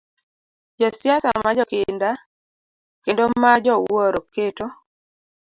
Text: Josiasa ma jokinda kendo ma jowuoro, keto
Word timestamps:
Josiasa 0.79 1.29
ma 1.43 1.51
jokinda 1.57 2.11
kendo 3.03 3.23
ma 3.41 3.51
jowuoro, 3.63 4.19
keto 4.33 4.67